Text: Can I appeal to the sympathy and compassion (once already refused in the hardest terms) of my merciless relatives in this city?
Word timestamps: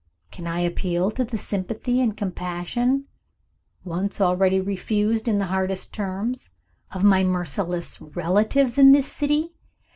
Can 0.31 0.47
I 0.47 0.61
appeal 0.61 1.11
to 1.11 1.23
the 1.23 1.37
sympathy 1.37 2.01
and 2.01 2.17
compassion 2.17 3.05
(once 3.83 4.19
already 4.19 4.59
refused 4.59 5.27
in 5.27 5.37
the 5.37 5.45
hardest 5.53 5.93
terms) 5.93 6.49
of 6.91 7.03
my 7.03 7.23
merciless 7.23 8.01
relatives 8.01 8.79
in 8.79 8.93
this 8.93 9.05
city? 9.05 9.53